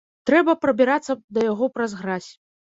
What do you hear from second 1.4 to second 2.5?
яго праз гразь.